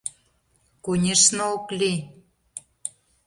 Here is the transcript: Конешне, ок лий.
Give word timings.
Конешне, 0.85 1.43
ок 1.53 1.65
лий. 1.79 1.99